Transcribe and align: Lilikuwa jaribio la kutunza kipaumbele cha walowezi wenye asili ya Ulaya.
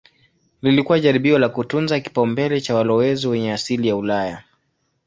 Lilikuwa 0.61 0.99
jaribio 0.99 1.39
la 1.39 1.49
kutunza 1.49 1.99
kipaumbele 1.99 2.61
cha 2.61 2.75
walowezi 2.75 3.27
wenye 3.27 3.53
asili 3.53 3.87
ya 3.87 3.95
Ulaya. 3.95 4.43